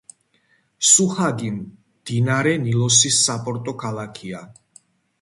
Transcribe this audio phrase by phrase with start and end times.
[0.91, 4.47] სუჰაგი მდინარე ნილოსის საპორტო ქალაქია.